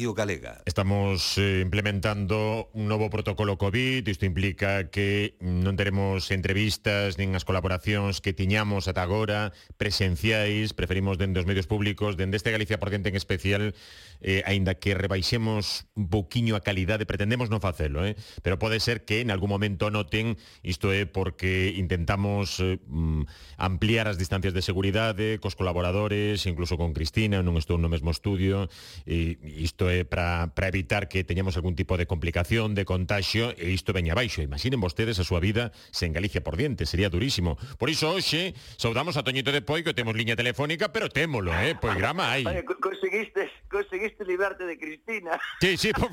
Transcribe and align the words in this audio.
Radio 0.00 0.14
Galega. 0.14 0.62
Estamos 0.64 1.36
eh, 1.36 1.60
implementando 1.60 2.70
un 2.72 2.88
novo 2.88 3.10
protocolo 3.10 3.58
COVID, 3.58 4.08
isto 4.08 4.24
implica 4.24 4.88
que 4.88 5.36
non 5.44 5.76
teremos 5.76 6.32
entrevistas 6.32 7.20
nin 7.20 7.36
as 7.36 7.44
colaboracións 7.44 8.24
que 8.24 8.32
tiñamos 8.32 8.88
ata 8.88 9.04
agora 9.04 9.52
presenciais, 9.76 10.72
preferimos 10.72 11.20
dende 11.20 11.44
os 11.44 11.44
medios 11.44 11.68
públicos, 11.68 12.16
dende 12.16 12.40
este 12.40 12.48
Galicia 12.48 12.80
por 12.80 12.88
dente 12.88 13.12
en 13.12 13.16
especial, 13.20 13.76
eh, 14.24 14.40
aínda 14.48 14.80
que 14.80 14.96
rebaixemos 14.96 15.84
un 15.92 16.08
pouquiño 16.08 16.56
a 16.56 16.64
calidade, 16.64 17.04
pretendemos 17.04 17.52
non 17.52 17.60
facelo, 17.60 18.00
eh? 18.00 18.16
pero 18.40 18.56
pode 18.56 18.80
ser 18.80 19.04
que 19.04 19.20
en 19.20 19.28
algún 19.28 19.52
momento 19.52 19.92
noten, 19.92 20.40
isto 20.64 20.96
é 20.96 21.04
porque 21.04 21.76
intentamos 21.76 22.56
eh, 22.64 22.80
mm, 22.88 23.28
ampliar 23.60 24.08
as 24.08 24.16
distancias 24.16 24.56
de 24.56 24.64
seguridade 24.64 25.36
cos 25.44 25.60
colaboradores, 25.60 26.48
incluso 26.48 26.80
con 26.80 26.96
Cristina, 26.96 27.44
non 27.44 27.60
estou 27.60 27.76
no 27.76 27.92
mesmo 27.92 28.08
estudio, 28.08 28.72
e 29.04 29.36
isto 29.60 29.89
eh, 29.90 30.04
para, 30.04 30.54
para 30.54 30.68
evitar 30.68 31.08
que 31.08 31.24
teñamos 31.24 31.56
algún 31.56 31.74
tipo 31.74 31.96
de 31.96 32.06
complicación, 32.06 32.74
de 32.74 32.84
contagio, 32.84 33.52
e 33.58 33.70
isto 33.70 33.92
veña 33.92 34.14
abaixo. 34.14 34.40
Imaginen 34.42 34.80
vostedes 34.80 35.18
a 35.18 35.24
súa 35.26 35.42
vida 35.42 35.74
sen 35.90 36.14
Galicia 36.14 36.42
por 36.42 36.56
diante, 36.56 36.86
sería 36.86 37.10
durísimo. 37.10 37.58
Por 37.78 37.90
iso, 37.90 38.10
hoxe, 38.10 38.54
saudamos 38.78 39.16
a 39.16 39.22
Toñito 39.22 39.52
de 39.52 39.62
Poi, 39.62 39.82
que 39.82 39.94
temos 39.94 40.14
liña 40.14 40.36
telefónica, 40.36 40.92
pero 40.92 41.10
témolo, 41.10 41.52
eh, 41.52 41.74
pois 41.74 41.94
grama 41.98 42.32
hai. 42.32 42.46
Oye, 42.46 42.64
conseguiste, 42.64 43.50
conseguiste 43.68 44.24
librarte 44.24 44.64
de 44.64 44.78
Cristina. 44.78 45.38
Sí, 45.60 45.76
sí, 45.76 45.92
por... 45.98 46.10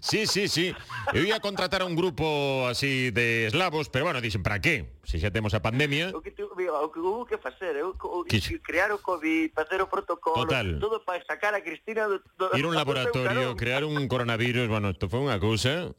sí, 0.00 0.26
sí, 0.26 0.48
sí. 0.48 0.74
Eu 1.14 1.24
ia 1.24 1.40
contratar 1.40 1.82
a 1.82 1.86
un 1.86 1.94
grupo 1.94 2.66
así 2.66 3.10
de 3.10 3.46
eslavos, 3.46 3.88
pero 3.88 4.04
bueno, 4.04 4.20
dicen, 4.20 4.42
para 4.42 4.60
qué? 4.60 4.98
Se 5.04 5.18
xa 5.18 5.30
temos 5.30 5.54
a 5.54 5.62
pandemia. 5.62 6.10
O 6.14 6.20
que, 6.20 6.30
tu, 6.30 6.50
o 6.50 6.88
que 6.90 7.00
hubo 7.00 7.26
que 7.26 7.38
facer, 7.38 7.76
eu, 7.76 7.94
o, 7.94 8.24
que... 8.24 8.40
crear 8.60 8.90
o 8.90 8.98
COVID, 8.98 9.52
facer 9.54 9.80
o 9.82 9.86
protocolo, 9.86 10.46
Total. 10.46 10.78
todo 10.78 11.04
para 11.04 11.22
sacar 11.24 11.54
a 11.54 11.62
Cristina 11.62 12.06
do 12.06 12.15
ir 12.54 12.64
a 12.64 12.68
un 12.68 12.74
laboratorio, 12.74 13.56
crear 13.56 13.84
un 13.84 14.08
coronavirus, 14.08 14.68
bueno, 14.68 14.90
isto 14.90 15.08
foi 15.08 15.24
unha 15.24 15.38
cousa 15.40 15.92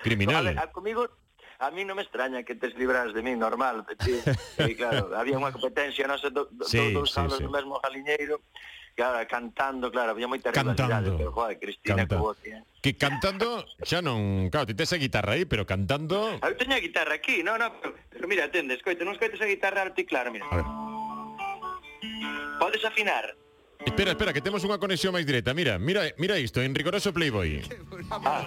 criminal. 0.00 0.44
No, 0.44 0.60
a, 0.60 0.64
a, 0.64 0.66
¿eh? 0.66 0.72
comigo 0.72 1.08
a 1.60 1.70
mí 1.70 1.84
non 1.84 2.00
me 2.00 2.02
extraña 2.02 2.40
que 2.42 2.56
tes 2.56 2.72
libras 2.74 3.12
de 3.12 3.20
mí, 3.20 3.36
normal. 3.36 3.84
Sí, 4.00 4.16
sí, 4.24 4.74
claro, 4.74 5.12
había 5.20 5.36
unha 5.36 5.52
competencia, 5.52 6.08
non 6.08 6.16
sei, 6.16 6.32
do, 6.32 6.48
do, 6.48 6.64
sí, 6.64 6.80
dous 6.96 7.12
sí, 7.12 7.20
sí. 7.20 7.44
do 7.44 7.52
mesmo 7.52 7.76
jaliñeiro, 7.84 8.40
claro, 8.96 9.20
cantando, 9.28 9.92
claro, 9.92 10.16
había 10.16 10.24
moita 10.24 10.48
cantando. 10.56 11.20
pero 11.20 11.30
joder, 11.36 11.60
Cristina 11.60 12.08
Canta. 12.08 12.16
que 12.16 12.20
voz, 12.20 12.40
eh. 12.48 12.64
Que 12.80 12.96
cantando, 12.96 13.68
xa 13.84 14.00
non, 14.00 14.48
claro, 14.48 14.64
ti 14.64 14.72
tes 14.72 14.88
a 14.88 14.96
guitarra 14.96 15.36
aí, 15.36 15.44
pero 15.44 15.68
cantando... 15.68 16.40
Eu 16.40 16.56
teño 16.56 16.72
a 16.72 16.80
guitarra 16.80 17.20
aquí, 17.20 17.44
non, 17.44 17.60
non, 17.60 17.76
pero, 17.76 17.92
pero 18.08 18.24
mira, 18.24 18.48
atende, 18.48 18.80
escoite, 18.80 19.04
non 19.04 19.12
escoites 19.12 19.44
a 19.44 19.48
guitarra 19.48 19.84
alta 19.84 20.00
e 20.00 20.08
claro, 20.08 20.32
mira. 20.32 20.48
A 20.48 20.56
ver. 20.56 20.68
Podes 22.56 22.80
afinar? 22.88 23.36
Espera, 23.84 24.10
espera, 24.12 24.32
que 24.32 24.44
temos 24.44 24.60
unha 24.60 24.76
conexión 24.76 25.16
máis 25.16 25.24
directa. 25.24 25.56
Mira, 25.56 25.80
mira, 25.80 26.12
mira 26.20 26.36
isto, 26.36 26.60
en 26.60 26.76
rigoroso 26.76 27.12
Playboy. 27.12 27.64
Ah, 28.10 28.44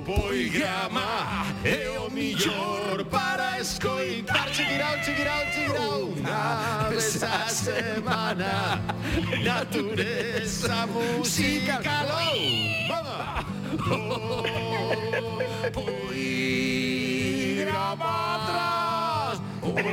O 0.00 0.02
poigrama 0.02 1.44
é 1.62 1.90
o 2.00 2.10
millor 2.10 3.04
para 3.10 3.60
escoitar. 3.60 4.48
Chequirao, 4.50 4.96
chequirao, 5.04 5.44
chequirao 5.52 6.08
Unha 6.16 6.88
vez 6.88 7.22
a 7.22 7.46
semana. 7.46 8.80
Natureza 9.44 10.86
musical 10.88 12.08
Vamos! 12.88 13.44
O 15.20 15.70
poigrama 15.70 16.60
Ou 19.80 19.88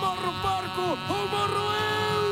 morro 0.00 0.32
porco, 0.40 0.96
ou 1.12 1.24
morro 1.28 1.68
eu 1.76 2.24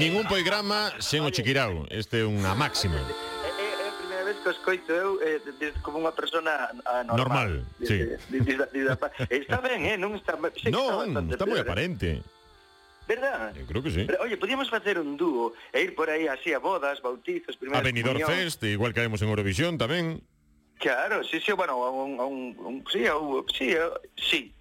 Ningún 0.00 0.24
poigrama 0.24 0.96
sen 0.96 1.20
o 1.20 1.28
chiquirau 1.28 1.84
Este 1.92 2.24
é 2.24 2.26
unha 2.26 2.56
máxima 2.56 3.04
É 3.44 3.52
a 3.84 3.92
primeira 4.00 4.24
vez 4.24 4.40
que 4.40 4.48
escoito 4.48 4.96
eu 4.96 5.20
eh, 5.20 5.44
des, 5.60 5.76
como 5.84 6.00
unha 6.00 6.16
persona. 6.16 6.72
Normal, 7.04 7.68
sí. 7.84 8.08
Está 9.28 9.60
ben, 9.60 9.92
eh? 9.92 10.00
Non 10.00 10.16
está... 10.16 10.40
Sei 10.56 10.72
Non, 10.72 11.04
está, 11.04 11.20
está 11.36 11.44
moi 11.44 11.60
eh. 11.60 11.68
aparente. 11.68 12.24
Verdad? 13.04 13.52
Eu 13.60 13.66
creo 13.66 13.82
que 13.84 13.90
sí. 13.92 14.04
Pero, 14.08 14.24
oye, 14.24 14.40
podíamos 14.40 14.70
facer 14.70 14.96
un 14.96 15.18
dúo 15.20 15.52
e 15.68 15.82
ir 15.84 15.94
por 15.94 16.08
aí 16.08 16.28
así 16.32 16.54
a 16.56 16.58
bodas, 16.58 17.02
bautizos, 17.04 17.60
primeiras 17.60 17.82
A 17.82 17.84
Benidorm 17.84 18.24
Fest, 18.24 18.64
igual 18.64 18.94
caemos 18.96 19.20
en 19.20 19.28
Eurovisión 19.28 19.76
tamén. 19.76 20.24
Claro, 20.82 21.22
sí, 21.22 21.38
sí, 21.38 21.52
bueno, 21.52 21.74
a 21.74 21.90
un, 21.90 22.18
a 22.18 22.24
un, 22.24 22.56
un 22.58 22.84
sí, 22.90 23.06
a 23.06 23.14
un, 23.14 23.46
sí, 23.56 23.72
a, 23.72 23.88
sí. 24.16 24.52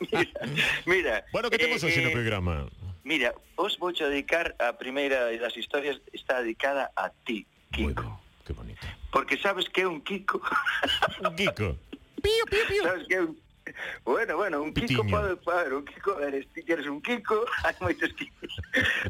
mira, 0.00 0.32
mira, 0.86 1.24
Bueno, 1.32 1.50
que 1.50 1.58
temos 1.58 1.82
eh, 1.82 1.86
hoxe 1.86 2.00
no 2.00 2.10
programa? 2.16 2.64
Mira, 3.04 3.34
os 3.60 3.76
vou 3.76 3.92
dedicar 3.92 4.56
a 4.56 4.72
primeira 4.72 5.36
das 5.36 5.52
historias 5.52 6.00
está 6.16 6.40
dedicada 6.40 6.88
a 6.96 7.12
ti, 7.28 7.44
Kiko. 7.76 8.00
Ben, 8.00 8.16
que 8.46 8.52
bonito. 8.56 8.86
Porque 9.12 9.36
sabes 9.36 9.68
que 9.68 9.82
é 9.82 9.86
un 9.86 10.00
Kiko. 10.00 10.40
un 11.20 11.36
Kiko. 11.36 11.76
Pío, 12.24 12.44
pío, 12.48 12.64
pío. 12.72 12.82
Sabes 12.88 13.04
que 13.04 13.16
é 13.16 13.20
un 13.20 13.36
Bueno, 14.00 14.40
bueno, 14.40 14.62
un 14.62 14.72
Pitiño. 14.72 15.04
Kiko 15.04 15.12
pode 15.12 15.36
pagar, 15.44 15.76
un 15.76 15.84
Kiko, 15.84 16.16
a 16.16 16.32
ver, 16.32 16.48
ti 16.56 16.64
queres 16.64 16.88
un 16.88 17.04
Kiko, 17.04 17.44
hai 17.68 17.76
moitos 17.84 18.16
Kikos. 18.16 18.56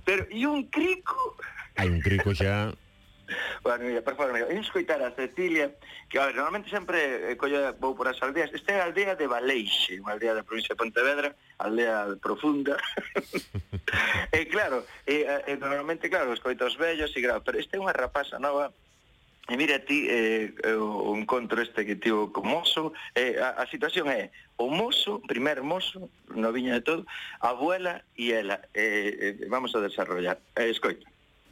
Pero, 0.02 0.26
e 0.34 0.42
un 0.50 0.66
Crico? 0.66 1.38
Hai 1.78 1.86
un 1.86 2.02
Crico 2.02 2.34
xa... 2.34 2.74
Fulanilla, 3.68 4.00
per 4.00 4.16
Fulanilla. 4.16 4.48
E 4.48 4.56
escoitar 4.58 5.02
a 5.02 5.12
Cecilia, 5.12 5.76
que 6.08 6.18
a 6.18 6.26
ver, 6.26 6.36
normalmente 6.36 6.70
sempre 6.70 7.32
eh, 7.32 7.36
colla, 7.36 7.76
vou 7.76 7.94
por 7.94 8.08
as 8.08 8.16
aldeas. 8.22 8.48
Esta 8.54 8.72
é 8.72 8.80
a 8.80 8.88
aldea 8.88 9.12
de 9.12 9.28
Valeixe, 9.28 10.00
unha 10.00 10.16
aldea 10.16 10.32
da 10.32 10.46
provincia 10.46 10.72
de 10.72 10.80
Pontevedra, 10.80 11.36
aldea 11.60 12.16
profunda. 12.16 12.80
e 14.32 14.48
claro, 14.48 14.88
e, 15.04 15.28
e, 15.44 15.52
normalmente, 15.60 16.08
claro, 16.08 16.32
escoito 16.32 16.64
os 16.64 16.80
vellos 16.80 17.12
e 17.12 17.20
claro, 17.20 17.44
pero 17.44 17.60
esta 17.60 17.76
é 17.76 17.80
unha 17.80 17.92
rapaza 17.92 18.40
nova 18.40 18.72
E 19.48 19.56
mira 19.56 19.80
ti 19.80 20.04
eh, 20.12 20.52
o 20.76 21.16
encontro 21.16 21.64
este 21.64 21.88
que 21.88 21.96
tivo 21.96 22.28
con 22.28 22.44
mozo, 22.44 22.92
eh, 23.16 23.40
a, 23.40 23.56
a 23.56 23.64
situación 23.64 24.12
é 24.12 24.28
o 24.60 24.68
mozo, 24.68 25.24
primer 25.24 25.64
mozo, 25.64 26.12
no 26.28 26.52
viña 26.52 26.76
de 26.76 26.84
todo, 26.84 27.08
a 27.40 27.56
abuela 27.56 28.04
e 28.12 28.36
ela. 28.36 28.60
Eh, 28.76 29.40
eh, 29.40 29.48
vamos 29.48 29.72
a 29.72 29.80
desarrollar. 29.80 30.36
Eh, 30.52 30.68
escoita. 30.68 31.08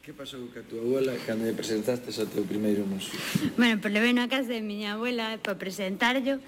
Que 0.06 0.14
pasou 0.14 0.46
ca 0.54 0.62
túa 0.62 0.86
abuela 0.86 1.18
cando 1.26 1.42
lle 1.42 1.50
presentaste 1.50 2.14
ao 2.14 2.30
teu 2.30 2.46
primeiro 2.46 2.86
mozo? 2.86 3.10
Bueno, 3.58 3.82
pois 3.82 3.90
levei 3.90 4.14
na 4.14 4.30
casa 4.30 4.54
de 4.54 4.62
miña 4.62 4.94
abuela 4.94 5.34
para 5.42 5.58
presentarlo 5.58 6.38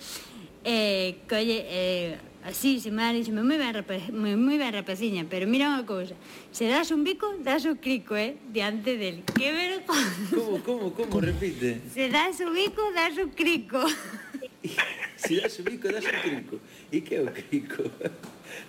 eh, 0.63 1.19
colle 1.27 1.67
eh, 1.67 2.23
así, 2.47 2.79
se 2.79 2.95
me 2.95 3.03
dixeme 3.11 3.43
moi 3.43 3.59
ben, 3.59 3.83
moi, 4.15 4.39
moi 4.39 4.63
ben 4.63 4.71
rapaciña, 4.71 5.27
pero 5.27 5.51
mira 5.51 5.75
unha 5.75 5.83
cousa, 5.83 6.15
se 6.55 6.71
das 6.71 6.95
un 6.95 7.03
bico, 7.03 7.27
das 7.43 7.67
o 7.67 7.75
crico, 7.83 8.15
eh, 8.15 8.39
diante 8.55 8.95
del. 8.95 9.27
Que 9.27 9.51
vergonza. 9.51 10.07
Como, 10.31 10.63
como, 10.63 10.87
como, 10.95 11.19
repite? 11.27 11.83
Se 11.91 12.07
das 12.15 12.39
o 12.39 12.55
bico, 12.55 12.95
das 12.95 13.19
o 13.19 13.27
crico. 13.35 13.83
se 15.19 15.35
das 15.35 15.59
o 15.59 15.67
bico, 15.67 15.91
das 15.91 16.07
o 16.07 16.15
crico. 16.15 16.63
E 16.95 17.03
que 17.03 17.19
é 17.19 17.27
o 17.27 17.31
crico? 17.35 17.83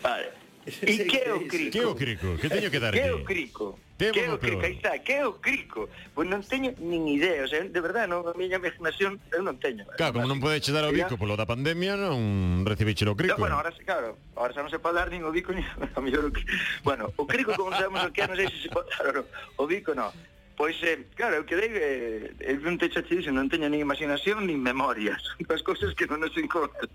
Vale. 0.02 0.34
E 0.82 0.98
que 1.06 1.18
é 1.18 1.34
o 1.34 1.46
crico? 1.46 1.72
Que 1.78 1.78
é 1.78 1.86
o 1.86 1.94
crico? 1.94 2.28
Que 2.42 2.50
teño 2.50 2.74
que 2.74 2.82
darte? 2.82 2.98
Que 2.98 3.06
é 3.06 3.14
o 3.14 3.22
crico? 3.22 3.78
Temos 4.00 4.16
que 4.16 4.24
é 4.24 4.32
o 4.32 4.40
crico, 4.40 4.64
aí 4.64 4.80
está, 4.80 4.98
que 4.98 5.12
é 5.12 5.28
o 5.28 5.34
crico? 5.44 5.92
Pois 6.16 6.24
non 6.24 6.40
teño 6.40 6.72
nin 6.80 7.04
idea, 7.12 7.44
o 7.44 7.50
sea, 7.52 7.68
de 7.68 7.82
verdade, 7.84 8.08
non, 8.08 8.24
a 8.24 8.32
miña 8.32 8.56
imaginación 8.56 9.20
eu 9.36 9.44
non 9.44 9.60
teño. 9.60 9.84
Claro, 10.00 10.16
como 10.16 10.32
non 10.32 10.40
podeche 10.40 10.72
dar 10.72 10.88
o 10.88 10.96
bico 10.96 11.20
polo 11.20 11.36
da 11.36 11.44
pandemia, 11.44 12.00
non 12.00 12.64
recibiche 12.64 13.04
o 13.04 13.12
crico. 13.12 13.36
No, 13.36 13.44
bueno, 13.44 13.60
ahora, 13.60 13.76
claro, 13.84 14.16
ahora 14.40 14.56
xa 14.56 14.64
non 14.64 14.72
se 14.72 14.80
pode 14.80 15.04
dar 15.04 15.12
nin 15.12 15.28
o 15.28 15.36
bico, 15.36 15.52
nin 15.52 15.68
a 15.98 16.00
mellor 16.00 16.26
o 16.26 16.32
crico. 16.32 16.48
Bueno, 16.88 17.12
o 17.20 17.28
crico, 17.28 17.52
como 17.60 17.76
sabemos 17.76 18.08
o 18.08 18.16
que 18.16 18.24
é, 18.24 18.32
non 18.32 18.40
sei 18.40 18.48
se 18.48 18.56
se 18.64 18.70
pode 18.72 18.88
dar 18.96 19.20
o, 19.20 19.28
o 19.60 19.64
bico, 19.68 19.92
non. 19.92 20.16
Pois, 20.56 20.80
eh, 20.80 21.04
claro, 21.20 21.36
eu 21.36 21.44
quedei, 21.44 21.68
eh, 21.68 22.56
eu 22.56 22.56
non 22.64 22.80
te 22.80 22.88
xa 22.88 23.04
te 23.04 23.20
non 23.36 23.52
teño 23.52 23.68
nin 23.68 23.84
imaginación 23.84 24.48
nin 24.48 24.64
memoria. 24.64 25.20
Son 25.28 25.44
as 25.52 25.60
cousas 25.60 25.92
que 25.92 26.08
non 26.08 26.24
nos 26.24 26.32
encontran. 26.40 26.88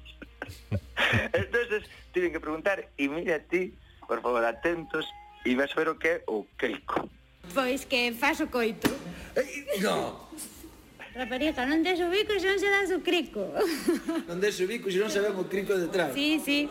entonces 1.37 1.85
tiven 2.17 2.33
que 2.33 2.41
preguntar, 2.41 2.81
e 2.97 3.05
mira 3.13 3.45
ti, 3.45 3.77
por 4.09 4.25
favor, 4.25 4.41
atentos, 4.41 5.05
e 5.45 5.53
a 5.53 5.67
ver 5.67 5.89
o 5.89 5.95
que 5.95 6.09
é 6.09 6.23
o 6.27 6.45
queico. 6.59 7.09
Pois 7.53 7.85
que 7.85 8.13
faz 8.13 8.41
o 8.41 8.47
coito. 8.47 8.91
Ei, 9.37 9.81
no. 9.81 10.25
Rapariga, 11.15 11.67
non 11.67 11.83
des 11.85 12.01
o 12.01 12.11
bico 12.11 12.33
se 12.41 12.49
non 12.49 12.59
se 12.59 12.67
das 12.67 12.91
o 12.91 13.01
crico. 13.05 13.45
non 14.29 14.41
des 14.41 14.59
o 14.59 14.67
bico 14.67 14.91
se 14.91 14.99
non 14.99 15.13
sabemos 15.13 15.45
o 15.45 15.49
crico 15.49 15.77
detrás. 15.77 16.11
Sí, 16.17 16.41
sí. 16.43 16.67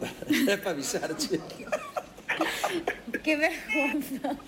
é 0.48 0.56
para 0.56 0.70
avisarche. 0.70 1.36
que 3.24 3.36
vergonza. 3.36 4.38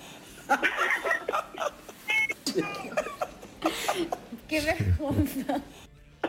que 4.48 4.58
vergonza. 4.60 5.62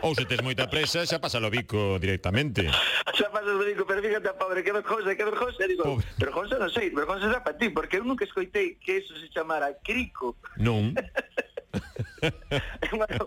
Ou 0.02 0.14
se 0.14 0.26
tes 0.26 0.42
moita 0.42 0.68
presa, 0.68 1.06
xa 1.06 1.22
pasa 1.22 1.40
o 1.40 1.50
bico 1.50 1.96
directamente. 2.02 2.68
Xa 3.14 3.28
pasa 3.32 3.52
o 3.52 3.62
bico, 3.62 3.86
pero 3.86 4.02
fíjate, 4.02 4.28
pobre, 4.36 4.62
que 4.62 4.72
vergonza, 4.72 5.16
que 5.16 5.24
vergonza. 5.24 5.66
Digo, 5.66 5.84
pobre. 5.84 6.06
vergonza 6.18 6.54
non 6.60 6.70
sei, 6.72 6.92
vergonza 6.92 7.32
xa 7.32 7.40
para 7.40 7.56
ti, 7.56 7.72
porque 7.72 7.96
eu 7.96 8.04
nunca 8.04 8.24
escoitei 8.24 8.76
que 8.76 9.00
eso 9.00 9.16
se 9.16 9.28
chamara 9.32 9.72
crico. 9.80 10.36
Non. 10.60 10.92
bueno, 12.92 13.24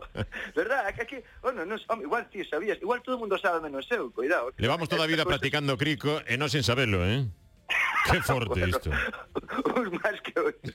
verdad, 0.56 0.94
que 0.94 1.02
aquí, 1.02 1.18
bueno, 1.42 1.66
non, 1.66 1.80
home, 1.88 2.06
igual 2.06 2.30
ti 2.30 2.46
sabías, 2.46 2.78
igual 2.82 3.02
todo 3.02 3.18
o 3.18 3.22
mundo 3.22 3.38
sabe 3.38 3.62
menos 3.62 3.90
eu, 3.90 4.14
cuidado. 4.14 4.54
Levamos 4.58 4.90
toda 4.90 5.06
a 5.06 5.12
vida 5.12 5.26
practicando 5.26 5.78
crico 5.78 6.22
e 6.26 6.38
non 6.38 6.50
sen 6.50 6.66
sabelo, 6.66 7.06
eh? 7.06 7.26
Que 8.12 8.22
forte 8.22 8.50
bueno, 8.50 8.68
isto. 8.68 8.90
Uns 9.80 9.92
máis 10.02 10.20
que 10.26 10.34
outros. 10.40 10.74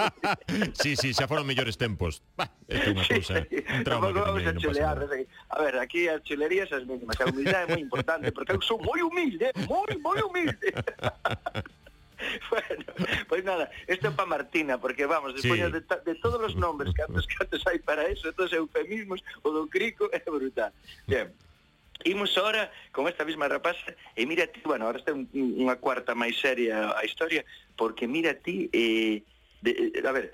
sí, 0.80 0.96
sí, 0.96 1.12
xa 1.12 1.28
foron 1.28 1.44
mellores 1.44 1.76
tempos. 1.76 2.24
Bah, 2.38 2.48
é 2.68 2.88
unha 2.88 3.04
cousa, 3.04 3.44
un 3.44 3.84
trauma 3.84 4.08
que 4.08 4.20
vamos 4.24 4.44
a 4.48 4.52
chulear. 4.56 4.96
A 5.04 5.56
ver, 5.60 5.74
aquí 5.76 6.08
as 6.08 6.24
chulerías 6.24 6.72
as 6.72 6.88
mínimas. 6.88 7.20
A 7.20 7.28
humildade 7.28 7.68
é 7.68 7.76
moi 7.76 7.82
importante, 7.84 8.32
porque 8.32 8.56
eu 8.56 8.60
sou 8.64 8.80
moi 8.80 9.04
humilde, 9.04 9.52
moi, 9.68 9.92
moi 10.00 10.18
humilde. 10.24 10.72
bueno, 12.50 12.84
pois 13.28 13.44
nada, 13.44 13.68
isto 13.84 14.08
é 14.08 14.10
para 14.10 14.26
Martina, 14.26 14.80
porque 14.80 15.04
vamos, 15.04 15.36
sí. 15.40 15.50
de, 15.50 15.80
de 15.84 16.14
todos 16.24 16.40
os 16.40 16.54
nombres 16.56 16.94
que 16.96 17.02
antes, 17.04 17.28
que 17.28 17.36
antes 17.36 17.60
hai 17.68 17.78
para 17.78 18.08
eso, 18.08 18.32
todos 18.32 18.52
eufemismos, 18.56 19.20
o 19.44 19.52
do 19.52 19.68
crico 19.68 20.08
é 20.12 20.20
brutal. 20.24 20.72
Bien. 21.04 21.28
Imos 22.04 22.36
ahora 22.36 22.70
con 22.92 23.08
esta 23.08 23.24
mesma 23.24 23.48
rapaza 23.48 23.96
e 24.14 24.26
mira 24.26 24.46
ti, 24.46 24.60
bueno, 24.64 24.84
ahora 24.84 25.00
está 25.00 25.16
un, 25.16 25.24
unha 25.32 25.80
cuarta 25.80 26.12
máis 26.12 26.36
seria 26.36 26.92
a 26.92 27.00
historia, 27.00 27.48
porque 27.80 28.04
mira 28.04 28.36
ti, 28.36 28.68
eh, 28.76 29.24
de, 29.64 29.72
eh, 29.72 30.04
a 30.04 30.12
ver, 30.12 30.28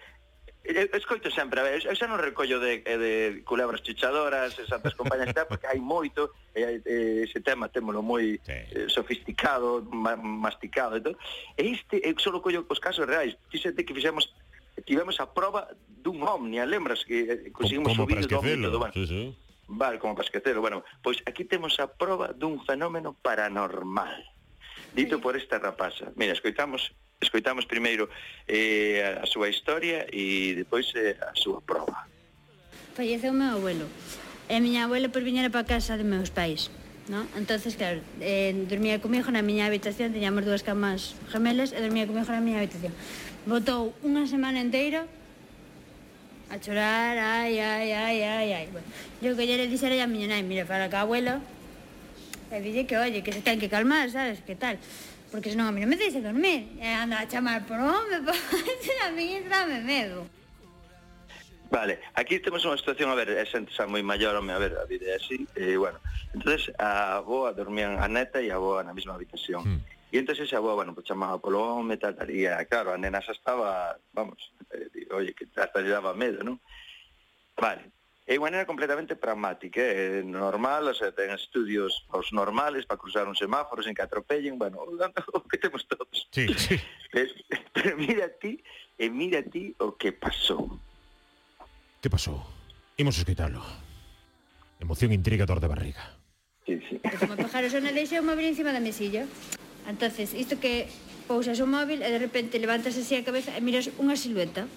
eh, 0.67 0.91
escoito 0.99 1.31
sempre, 1.31 1.63
a 1.63 1.65
ver, 1.65 1.79
eu 1.79 1.95
xa 1.95 2.11
non 2.11 2.19
recollo 2.19 2.59
de, 2.59 2.83
eh, 2.83 2.99
de 2.99 3.13
culebras 3.47 3.87
chichadoras, 3.87 4.59
e 4.59 4.67
santas 4.67 4.99
compañas 4.99 5.31
tal, 5.31 5.47
porque 5.47 5.71
hai 5.71 5.79
moito, 5.79 6.35
e, 6.59 6.83
ese 7.23 7.39
tema 7.39 7.71
témolo 7.71 8.03
moi 8.03 8.35
sí. 8.43 8.51
eh, 8.51 8.91
sofisticado, 8.91 9.87
ma, 9.95 10.19
masticado 10.19 10.99
e 10.99 11.07
todo. 11.07 11.17
E 11.55 11.71
este, 11.71 12.03
eu 12.03 12.19
só 12.19 12.35
collo 12.43 12.67
os 12.67 12.83
casos 12.83 13.07
reais. 13.07 13.39
Fíxate 13.47 13.87
que 13.87 13.95
fixemos 13.95 14.27
tivemos 14.83 15.23
a 15.23 15.31
prova 15.31 15.71
dun 15.87 16.19
Omnia, 16.27 16.67
lembras 16.67 17.07
que 17.07 17.47
conseguimos 17.55 17.95
o 17.95 18.11
vídeo 18.11 18.27
do 18.27 18.43
Omnia 18.43 18.59
todo, 18.59 18.79
bueno. 18.83 18.95
sí, 18.99 19.07
sí 19.07 19.23
Val, 19.71 19.99
como 19.99 20.15
para 20.15 20.27
esquecelo. 20.27 20.61
Bueno, 20.61 20.83
pois 21.03 21.23
aquí 21.27 21.47
temos 21.47 21.79
a 21.79 21.87
proba 21.87 22.35
dun 22.35 22.59
fenómeno 22.67 23.15
paranormal, 23.15 24.27
dito 24.93 25.23
por 25.23 25.39
esta 25.39 25.63
rapaza. 25.63 26.11
Mira, 26.19 26.35
escoitamos 26.35 26.91
escoitamos 27.21 27.69
primeiro 27.69 28.09
eh, 28.49 29.05
a 29.21 29.27
súa 29.29 29.47
historia 29.47 30.09
e 30.11 30.57
depois 30.59 30.91
eh, 30.99 31.15
a 31.21 31.37
súa 31.39 31.63
proba. 31.63 32.09
Falleceu 32.99 33.31
meu 33.31 33.55
abuelo. 33.55 33.87
E 34.51 34.59
miña 34.59 34.91
abuela 34.91 35.07
por 35.07 35.23
viñera 35.23 35.53
para 35.55 35.63
casa 35.63 35.95
de 35.95 36.03
meus 36.03 36.35
pais. 36.35 36.75
¿no? 37.07 37.27
Entonces, 37.39 37.77
claro, 37.77 38.03
eh, 38.19 38.51
dormía 38.67 38.99
comigo 38.99 39.31
na 39.31 39.47
miña 39.47 39.71
habitación, 39.71 40.11
teñamos 40.11 40.43
dúas 40.43 40.67
camas 40.67 41.15
gemelas 41.31 41.71
e 41.71 41.79
dormía 41.79 42.11
comigo 42.11 42.27
na 42.27 42.43
miña 42.43 42.59
habitación. 42.59 42.91
Botou 43.47 43.95
unha 44.03 44.27
semana 44.27 44.59
enteira 44.59 45.07
a 46.51 46.59
chorar, 46.59 47.17
ai, 47.17 47.59
ai, 47.61 47.93
ai, 47.93 48.23
ai, 48.23 48.53
ai. 48.53 48.67
Bueno, 48.73 48.87
yo 49.23 49.37
que 49.37 49.47
lle 49.47 49.71
dixera 49.71 49.95
a 50.03 50.11
miña 50.11 50.27
nai, 50.27 50.43
mira, 50.43 50.67
para 50.67 50.91
acá, 50.91 51.07
abuelo, 51.07 51.39
e 52.51 52.59
dille 52.59 52.87
que, 52.87 52.99
oye, 52.99 53.23
que 53.23 53.33
se 53.33 53.41
ten 53.41 53.63
que 53.63 53.71
calmar, 53.71 54.11
sabes, 54.11 54.43
que 54.43 54.59
tal. 54.59 54.77
Porque 55.31 55.55
senón 55.55 55.71
a 55.71 55.73
mí 55.73 55.79
non 55.79 55.87
me 55.87 55.95
deixa 55.95 56.19
dormir. 56.19 56.75
E 56.83 56.91
anda 56.91 57.23
a 57.23 57.31
chamar 57.31 57.63
por 57.63 57.79
home, 57.79 58.27
pues, 58.27 58.43
a 59.07 59.15
mí 59.15 59.39
entrame 59.39 59.79
medo. 59.87 60.27
Vale, 61.71 62.03
aquí 62.19 62.43
temos 62.43 62.67
unha 62.67 62.75
situación, 62.75 63.15
a 63.15 63.15
ver, 63.15 63.31
é 63.31 63.47
xente 63.47 63.71
xa 63.71 63.87
moi 63.87 64.03
maior, 64.03 64.35
home, 64.35 64.51
a 64.51 64.59
ver, 64.59 64.75
a 64.75 64.83
vida 64.91 65.07
é 65.07 65.23
así, 65.23 65.47
e 65.55 65.79
bueno, 65.79 66.03
entonces 66.35 66.75
a 66.83 67.23
boa 67.23 67.55
dormían 67.55 68.03
a 68.03 68.11
neta 68.11 68.43
e 68.43 68.51
a 68.51 68.59
boa 68.59 68.83
na 68.83 68.91
mesma 68.91 69.15
habitación. 69.15 69.63
Mm. 69.63 69.81
E 70.11 70.19
entonces 70.19 70.51
a 70.51 70.59
boa, 70.59 70.75
bueno, 70.75 70.99
pues 70.99 71.07
chamaba 71.07 71.39
polo 71.39 71.63
home, 71.63 71.95
tal, 71.95 72.19
tal, 72.19 72.27
e 72.27 72.43
eh, 72.43 72.67
claro, 72.67 72.91
a 72.91 72.99
nena 72.99 73.23
xa 73.23 73.31
estaba, 73.31 73.95
vamos, 74.11 74.51
eh, 74.75 74.90
oye, 75.13 75.35
que 75.35 75.47
hasta 75.57 75.81
lle 75.81 75.91
daba 75.91 76.15
medo, 76.15 76.43
non? 76.43 76.59
Vale. 77.59 77.93
É 78.31 78.39
unha 78.39 78.47
maneira 78.47 78.69
completamente 78.69 79.19
pragmática, 79.19 79.83
é 79.83 80.23
normal, 80.23 80.87
o 80.87 80.95
sea, 80.95 81.11
ten 81.11 81.35
estudios 81.35 82.07
os 82.15 82.31
normales 82.31 82.87
para 82.87 83.01
cruzar 83.03 83.27
un 83.27 83.35
semáforo 83.35 83.83
sen 83.83 83.91
que 83.91 84.07
atropellen, 84.07 84.55
bueno, 84.55 84.87
o 84.87 85.43
que 85.51 85.59
temos 85.59 85.83
todos. 85.91 86.31
Sí, 86.31 86.47
sí. 86.55 86.79
Pero, 87.11 87.35
pero 87.75 87.99
mira 87.99 88.31
ti, 88.31 88.63
e 88.95 89.11
mira 89.11 89.43
ti 89.43 89.75
o 89.83 89.99
que 89.99 90.15
pasou. 90.15 90.79
Que 91.99 92.07
pasou? 92.07 92.39
Imos 93.03 93.19
escoitalo. 93.19 93.67
Emoción 94.79 95.11
intriga 95.11 95.43
dor 95.43 95.59
de 95.59 95.67
barriga. 95.67 96.15
Sí, 96.65 96.79
sí. 96.87 97.03
Como 97.19 97.35
pajar 97.35 97.67
o 97.67 97.71
sona 97.73 97.91
deixa 97.91 98.23
o 98.23 98.25
móvil 98.25 98.47
encima 98.47 98.71
da 98.71 98.79
mesilla. 98.79 99.27
Entonces, 99.91 100.39
isto 100.39 100.63
que 100.63 100.87
pousas 101.27 101.59
o 101.59 101.67
móvil 101.67 101.99
e 101.99 102.09
de 102.15 102.21
repente 102.23 102.63
levantas 102.63 102.95
así 102.95 103.19
a 103.19 103.27
cabeza 103.27 103.51
e 103.57 103.61
miras 103.65 103.91
unha 103.99 104.15
silueta 104.15 104.71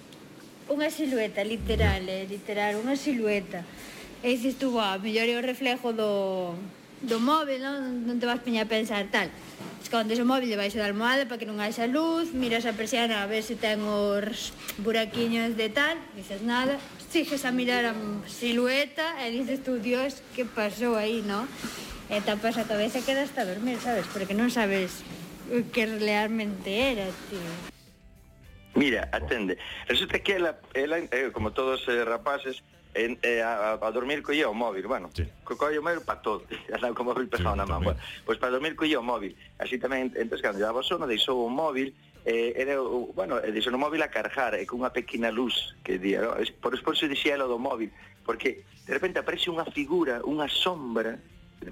unha 0.68 0.88
silueta, 0.88 1.44
literal, 1.44 2.02
eh, 2.08 2.24
literal, 2.24 2.80
unha 2.80 2.96
silueta. 2.96 3.64
E 4.24 4.32
dices 4.32 4.56
tú, 4.56 4.80
wow, 4.80 4.96
mellor 4.96 5.28
é 5.28 5.36
o 5.36 5.44
reflejo 5.44 5.92
do, 5.92 6.56
do 7.04 7.20
móvil, 7.20 7.60
non, 7.60 8.08
non 8.08 8.16
te 8.16 8.24
vas 8.24 8.40
peña 8.40 8.64
a 8.64 8.70
pensar 8.70 9.04
tal. 9.12 9.28
Escondes 9.84 10.16
o 10.16 10.24
móvil 10.24 10.48
debaixo 10.48 10.80
da 10.80 10.88
almohada 10.88 11.28
para 11.28 11.36
que 11.36 11.44
non 11.44 11.60
haxa 11.60 11.84
luz, 11.84 12.32
miras 12.32 12.64
a 12.64 12.72
persiana 12.72 13.20
a 13.20 13.28
ver 13.28 13.44
se 13.44 13.52
ten 13.60 13.84
os 13.84 14.56
buraquiños 14.80 15.60
de 15.60 15.68
tal, 15.68 16.00
dices 16.16 16.40
nada, 16.40 16.80
sigues 17.12 17.44
a 17.44 17.52
mirar 17.52 17.84
a 17.84 17.92
silueta 18.24 19.20
e 19.20 19.28
dices 19.28 19.60
tú, 19.60 19.76
Dios, 19.76 20.24
que 20.32 20.48
pasou 20.48 20.96
aí, 20.96 21.20
non? 21.20 21.44
E 22.08 22.24
tapas 22.24 22.56
a 22.56 22.64
cabeza 22.64 23.04
e 23.04 23.06
quedas 23.06 23.36
a 23.36 23.44
dormir, 23.44 23.76
sabes? 23.84 24.08
Porque 24.08 24.32
non 24.32 24.48
sabes 24.48 25.04
que 25.76 25.84
realmente 25.84 26.72
era, 26.72 27.04
tío. 27.28 27.73
Mira, 28.74 29.08
atende. 29.12 29.58
Resulta 29.86 30.18
que 30.18 30.32
ela, 30.32 30.58
ela 30.74 30.98
eh, 30.98 31.30
como 31.32 31.52
todos 31.52 31.82
os 31.82 31.88
eh, 31.88 32.04
rapaces, 32.04 32.62
en, 32.94 33.18
eh, 33.22 33.42
a, 33.42 33.72
a 33.72 33.90
dormir 33.90 34.22
collía 34.22 34.48
o 34.48 34.54
móvil, 34.54 34.86
bueno, 34.86 35.10
sí. 35.14 35.26
co 35.42 35.58
collía 35.58 35.80
o 35.80 35.82
móvil 35.82 36.02
para 36.06 36.22
todo, 36.22 36.46
andaba 36.74 36.94
con 36.94 37.06
móvil 37.06 37.28
pesado 37.28 37.54
sí, 37.54 37.58
na 37.58 37.66
man, 37.66 37.82
bueno, 37.82 38.00
pois 38.24 38.38
para 38.38 38.52
dormir 38.52 38.76
collía 38.76 38.98
o 38.98 39.02
móvil, 39.02 39.34
así 39.58 39.78
tamén, 39.78 40.14
entón, 40.14 40.38
cando 40.38 40.62
daba 40.62 40.82
sono, 40.82 41.06
deixou 41.06 41.42
o 41.42 41.50
móvil, 41.50 41.90
eh, 42.24 42.54
era, 42.54 42.78
o, 42.80 43.10
bueno, 43.12 43.42
deixou 43.42 43.74
o 43.74 43.82
móvil 43.82 44.02
a 44.02 44.08
cargar, 44.08 44.54
e 44.54 44.64
cunha 44.64 44.94
pequena 44.94 45.34
luz, 45.34 45.74
que 45.82 45.98
día, 45.98 46.22
no? 46.22 46.38
por 46.62 46.74
eso 46.74 46.86
se 46.94 47.10
dixía 47.10 47.34
ela 47.34 47.50
do 47.50 47.58
móvil, 47.58 47.90
porque 48.22 48.62
de 48.86 48.92
repente 48.94 49.18
aparece 49.18 49.50
unha 49.50 49.66
figura, 49.66 50.22
unha 50.22 50.46
sombra 50.46 51.18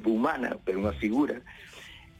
humana, 0.03 0.59
pero 0.67 0.83
unha 0.83 0.95
figura, 0.99 1.39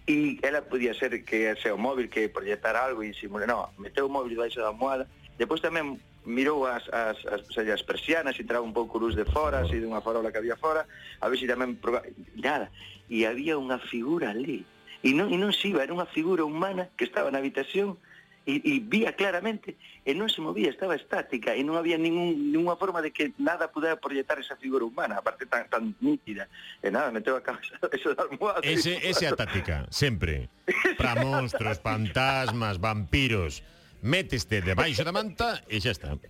e 0.07 0.39
ela 0.43 0.63
podía 0.63 0.95
ser 0.95 1.25
que 1.25 1.51
ese 1.51 1.71
o 1.71 1.79
móvil 1.79 2.11
que 2.11 2.29
proyectar 2.29 2.75
algo 2.75 3.03
e 3.03 3.15
simule, 3.15 3.47
no, 3.47 3.71
meteu 3.79 4.07
o 4.07 4.13
móvil 4.13 4.35
baixo 4.35 4.59
da 4.59 4.75
almohada, 4.75 5.07
depois 5.39 5.63
tamén 5.63 6.03
mirou 6.27 6.67
as, 6.67 6.87
as, 6.91 7.19
as, 7.27 7.43
as 7.55 7.83
persianas, 7.83 8.39
e 8.39 8.47
traba 8.47 8.67
un 8.67 8.75
pouco 8.75 8.99
luz 8.99 9.15
de 9.15 9.27
fora, 9.27 9.63
así 9.63 9.79
dunha 9.79 10.03
farola 10.03 10.31
que 10.31 10.39
había 10.39 10.59
fora, 10.59 10.87
a 11.23 11.27
ver 11.31 11.39
se 11.39 11.47
si 11.47 11.51
tamén 11.51 11.79
proba... 11.79 12.03
nada, 12.39 12.71
e 13.11 13.27
había 13.27 13.59
unha 13.59 13.79
figura 13.79 14.31
ali, 14.31 14.67
e 15.03 15.11
non, 15.15 15.31
e 15.31 15.37
non 15.39 15.55
se 15.55 15.71
iba, 15.71 15.83
era 15.83 15.95
unha 15.95 16.07
figura 16.11 16.47
humana 16.47 16.91
que 16.95 17.07
estaba 17.07 17.31
na 17.31 17.39
habitación, 17.39 17.99
e, 18.47 18.61
e 18.65 18.81
vía 18.83 19.15
claramente 19.15 19.77
e 20.03 20.13
non 20.19 20.27
se 20.27 20.43
movía, 20.43 20.67
estaba 20.67 20.99
estática 20.99 21.55
e 21.55 21.63
non 21.63 21.79
había 21.79 21.95
ningún, 21.95 22.51
ninguna 22.51 22.75
forma 22.75 22.99
de 22.99 23.15
que 23.15 23.31
nada 23.39 23.71
pudera 23.71 23.95
proyectar 23.95 24.39
esa 24.43 24.59
figura 24.59 24.83
humana, 24.83 25.23
aparte 25.23 25.47
tan, 25.47 25.71
tan 25.71 25.95
nítida. 26.03 26.51
E 26.83 26.91
nada, 26.91 27.15
meteu 27.15 27.39
a 27.39 27.43
cabeza 27.43 27.79
eso 27.97 28.15
da 28.19 28.27
almohada. 28.27 28.67
Ese, 28.67 28.99
ese 29.07 29.31
a 29.31 29.39
táctica, 29.39 29.87
sempre. 29.95 30.51
Para 30.99 31.23
monstruos, 31.23 31.79
fantasmas, 31.79 32.83
vampiros. 32.83 33.63
Méteste 34.03 34.59
debaixo 34.59 35.07
da 35.07 35.15
manta 35.15 35.63
e 35.71 35.79
xa 35.79 35.95
está. 35.95 36.19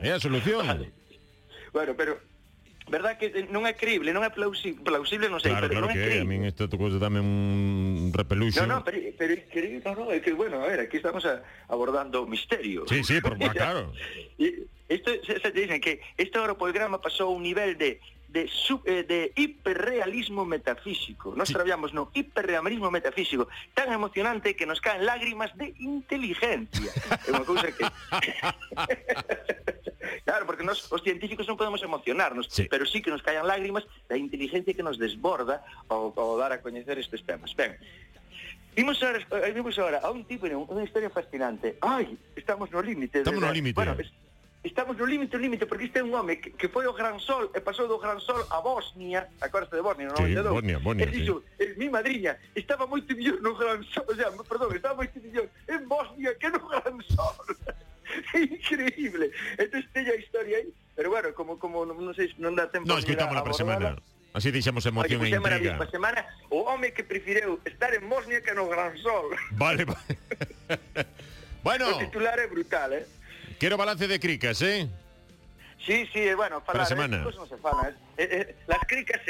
É 0.00 0.12
a 0.12 0.20
solución. 0.20 0.66
Vale. 0.66 0.92
Bueno, 1.72 1.92
pero 1.94 2.20
verdad 2.88 3.16
que 3.16 3.32
eh, 3.32 3.48
non 3.48 3.64
é 3.64 3.72
creíble, 3.72 4.12
non 4.12 4.20
é 4.20 4.28
plausible, 4.28 4.84
plausible 4.84 5.32
non 5.32 5.40
sei, 5.40 5.56
claro, 5.56 5.68
pero 5.68 5.80
claro 5.80 5.86
non 5.88 5.92
é 5.92 5.96
que 5.96 6.04
creíble. 6.04 6.24
a 6.24 6.28
min 6.28 6.40
esta 6.44 6.68
cousa 6.76 7.00
tamén 7.00 7.24
un 7.24 8.12
repeluxo. 8.12 8.60
No, 8.64 8.68
no, 8.68 8.78
pero, 8.84 9.00
pero 9.16 9.32
creíble, 9.48 9.80
no, 9.84 9.92
no, 9.96 10.04
é 10.12 10.20
que, 10.20 10.36
bueno, 10.36 10.60
a 10.60 10.68
ver, 10.68 10.84
aquí 10.84 11.00
estamos 11.00 11.24
a, 11.24 11.40
abordando 11.72 12.22
o 12.22 12.26
misterio. 12.28 12.84
Sí, 12.84 13.00
sí, 13.00 13.24
por, 13.24 13.40
claro. 13.56 13.88
E 14.36 14.68
isto, 14.92 15.08
se, 15.24 15.40
se 15.40 15.50
dicen 15.50 15.80
que 15.80 16.04
este 16.20 16.36
programa 16.36 17.00
pasou 17.00 17.32
un 17.32 17.40
nivel 17.40 17.80
de 17.80 17.96
de, 18.34 18.48
sub, 18.48 18.82
eh, 18.84 19.04
de 19.04 19.32
hiperrealismo 19.36 20.44
metafísico. 20.44 21.34
Nos 21.36 21.48
sí. 21.48 21.54
traballamos 21.54 21.94
no 21.94 22.10
hiperrealismo 22.12 22.90
metafísico 22.90 23.48
tan 23.72 23.92
emocionante 23.92 24.56
que 24.56 24.66
nos 24.66 24.80
caen 24.80 25.06
lágrimas 25.06 25.56
de 25.56 25.72
inteligencia. 25.78 26.90
é 27.24 27.30
unha 27.30 27.46
cousa 27.46 27.70
que... 27.70 27.86
Claro, 30.24 30.46
porque 30.46 30.64
nós 30.64 30.84
os 30.92 31.02
científicos 31.02 31.46
non 31.48 31.56
podemos 31.56 31.82
emocionarnos, 31.82 32.48
sí. 32.50 32.66
pero 32.68 32.84
sí 32.84 33.00
que 33.00 33.12
nos 33.12 33.22
caían 33.22 33.46
lágrimas 33.48 33.84
da 34.08 34.16
inteligencia 34.16 34.74
que 34.74 34.84
nos 34.84 34.98
desborda 34.98 35.64
ao, 35.88 36.12
ao 36.16 36.36
dar 36.38 36.52
a 36.52 36.60
coñecer 36.60 36.98
estes 36.98 37.22
temas. 37.24 37.52
Ben, 37.56 37.76
Vimos 38.74 39.00
ahora, 39.02 39.18
eh, 39.18 39.52
vimos 39.52 39.78
ahora 39.78 40.00
a 40.02 40.10
un 40.10 40.26
tipo, 40.26 40.50
unha 40.50 40.82
historia 40.82 41.06
fascinante. 41.06 41.78
Ai, 41.78 42.18
estamos 42.34 42.74
no 42.74 42.82
límite. 42.82 43.22
Estamos 43.22 43.38
no 43.38 43.54
límite. 43.54 43.78
Bueno, 43.78 43.94
es, 43.94 44.10
estamos 44.66 44.98
no 44.98 45.06
límite, 45.06 45.38
límite, 45.38 45.66
porque 45.66 45.86
este 45.86 46.00
é 46.00 46.02
un 46.02 46.10
home 46.10 46.42
que, 46.42 46.50
que 46.58 46.66
foi 46.66 46.82
ao 46.82 46.96
Gran 46.96 47.20
Sol 47.22 47.54
e 47.54 47.62
pasou 47.62 47.86
do 47.86 48.02
Gran 48.02 48.18
Sol 48.18 48.42
a 48.50 48.58
Bosnia, 48.58 49.30
acordaste 49.38 49.78
de 49.78 49.84
Bosnia, 49.84 50.10
non? 50.10 50.26
Sí, 50.26 50.34
Bosnia, 50.34 50.78
Bosnia, 50.82 51.06
e 51.06 51.12
dixo, 51.12 51.46
sí. 51.54 51.78
mi 51.78 51.86
madriña 51.86 52.34
estaba 52.56 52.82
moito 52.90 53.14
millón 53.14 53.38
no 53.46 53.54
Gran 53.54 53.84
Sol, 53.86 54.10
o 54.10 54.14
sea, 54.18 54.34
perdón, 54.42 54.74
estaba 54.74 54.98
moito 54.98 55.22
millón 55.22 55.46
en 55.70 55.86
Bosnia 55.86 56.34
que 56.34 56.50
no 56.50 56.58
Gran 56.66 56.98
Sol. 57.14 57.46
increíble. 58.34 59.30
Entonces 59.58 59.90
teño 59.92 60.12
a 60.12 60.16
historia 60.16 60.58
aí, 60.58 60.68
pero 60.94 61.10
bueno, 61.10 61.34
como 61.34 61.58
como 61.58 61.84
non 61.86 62.54
dá 62.56 62.70
tempo. 62.70 62.86
No, 62.86 62.96
de 62.96 63.04
ir 63.04 63.14
escoitámola 63.14 63.40
a 63.40 63.44
para 63.44 63.54
abordala. 63.54 63.98
semana. 63.98 64.12
Así 64.34 64.50
deixamos 64.50 64.82
emoción 64.82 65.22
Oye, 65.22 65.30
e 65.30 65.38
intriga. 65.38 65.78
Pa 65.78 65.86
semana, 65.86 66.26
o 66.50 66.66
home 66.66 66.90
que 66.90 67.06
prefireu 67.06 67.62
estar 67.62 67.94
en 67.94 68.02
Bosnia 68.10 68.42
que 68.42 68.50
no 68.50 68.66
Gran 68.66 68.98
Sol. 68.98 69.30
Vale, 69.54 69.86
vale. 69.86 70.10
bueno, 71.62 71.86
O 71.86 71.98
titular 72.02 72.34
é 72.42 72.50
brutal, 72.50 72.92
eh? 72.98 73.06
quero 73.62 73.78
balance 73.78 74.10
de 74.10 74.18
cricas, 74.18 74.58
eh? 74.66 74.90
Sí, 75.86 76.02
sí, 76.10 76.18
eh, 76.18 76.34
bueno, 76.34 76.58
falar, 76.66 76.82
Para 76.82 76.90
semana. 76.90 77.22
eh, 77.22 77.22
cosas 77.22 77.38
non 77.38 77.46
se 77.46 77.58
falan, 77.62 77.94
eh, 78.18 78.26
eh, 78.26 78.28
eh, 78.42 78.46
las 78.66 78.82
cricas 78.90 79.20
se 79.20 79.22